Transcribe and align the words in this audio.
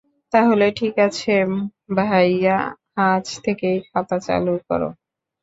তাহলে 0.33 0.65
ঠিক 0.71 0.95
আছে 0.99 1.33
ভাইয়া, 1.97 2.57
আজ 3.03 3.25
থেকেই 3.45 3.77
খাতা 3.87 4.17
চালু 4.19 4.53
করো। 4.67 4.89